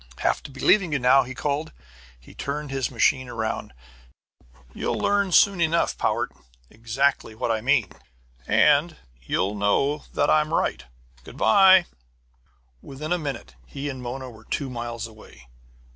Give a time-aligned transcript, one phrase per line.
[0.21, 1.71] "Have to be leaving you now," he called.
[2.19, 3.71] He turned his machine around.
[4.73, 6.31] "You'll learn soon enough, Powart,
[6.71, 7.87] exactly what I mean.
[8.47, 10.85] And you'll know that I'm right.
[11.23, 11.85] Good by!"
[12.81, 15.45] Within a minute he and Mona were two miles away.